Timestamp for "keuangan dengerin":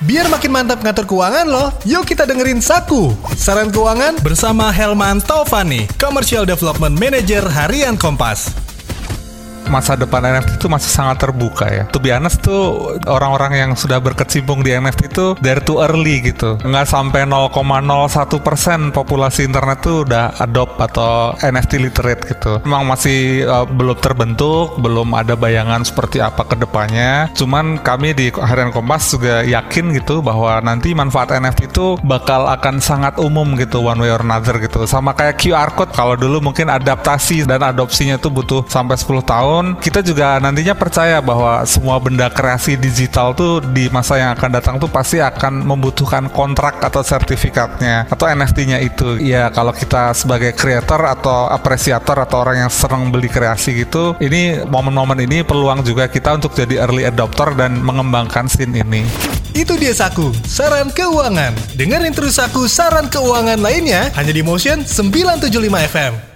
60.88-62.16